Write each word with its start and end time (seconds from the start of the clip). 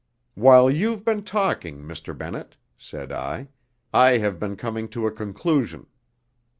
"While 0.33 0.71
you've 0.71 1.05
been 1.05 1.21
talking, 1.21 1.83
Mr. 1.83 2.17
Bennett," 2.17 2.57
said 2.75 3.11
I, 3.11 3.49
"I 3.93 4.17
have 4.17 4.39
been 4.39 4.55
coming 4.55 4.87
to 4.89 5.05
a 5.05 5.11
conclusion." 5.11 5.85